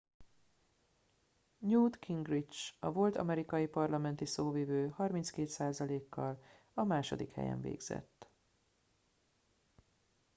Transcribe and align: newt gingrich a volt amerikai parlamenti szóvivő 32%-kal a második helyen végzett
newt 1.57 1.99
gingrich 2.05 2.75
a 2.79 2.91
volt 2.91 3.15
amerikai 3.17 3.67
parlamenti 3.67 4.25
szóvivő 4.25 4.95
32%-kal 4.97 6.43
a 6.73 6.83
második 6.83 7.31
helyen 7.31 7.61
végzett 7.61 8.29